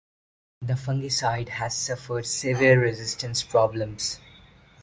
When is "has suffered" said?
1.49-2.25